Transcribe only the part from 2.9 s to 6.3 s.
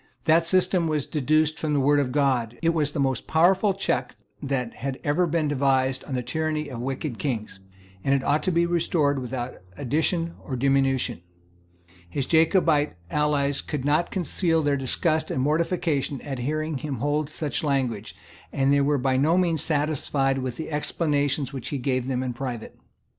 most powerful check that had ever been devised on the